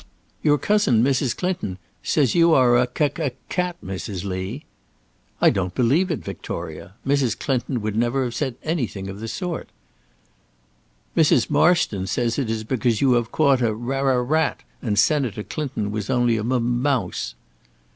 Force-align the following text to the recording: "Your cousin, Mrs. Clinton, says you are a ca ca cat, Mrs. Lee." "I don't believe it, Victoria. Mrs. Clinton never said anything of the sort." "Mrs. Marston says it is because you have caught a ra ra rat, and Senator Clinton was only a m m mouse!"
"Your 0.41 0.57
cousin, 0.57 1.03
Mrs. 1.03 1.37
Clinton, 1.37 1.77
says 2.01 2.33
you 2.33 2.55
are 2.55 2.75
a 2.75 2.87
ca 2.87 3.07
ca 3.09 3.29
cat, 3.49 3.77
Mrs. 3.85 4.23
Lee." 4.25 4.65
"I 5.39 5.51
don't 5.51 5.75
believe 5.75 6.09
it, 6.09 6.23
Victoria. 6.23 6.95
Mrs. 7.05 7.37
Clinton 7.37 7.79
never 7.99 8.31
said 8.31 8.55
anything 8.63 9.09
of 9.09 9.19
the 9.19 9.27
sort." 9.27 9.69
"Mrs. 11.15 11.51
Marston 11.51 12.07
says 12.07 12.39
it 12.39 12.49
is 12.49 12.63
because 12.63 12.99
you 13.01 13.13
have 13.13 13.31
caught 13.31 13.61
a 13.61 13.75
ra 13.75 13.99
ra 13.99 14.15
rat, 14.15 14.63
and 14.81 14.97
Senator 14.97 15.43
Clinton 15.43 15.91
was 15.91 16.09
only 16.09 16.35
a 16.35 16.39
m 16.39 16.51
m 16.51 16.81
mouse!" 16.81 17.35